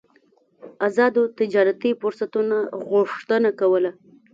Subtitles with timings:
[0.87, 2.57] ازادو تجارتي فرصتونو
[2.89, 3.91] غوښتنه کوله.